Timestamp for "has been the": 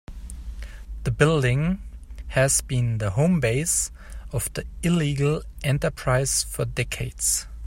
2.29-3.11